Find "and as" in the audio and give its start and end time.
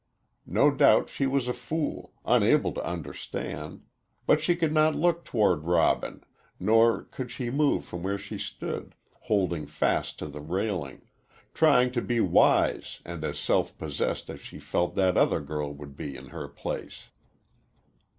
13.05-13.37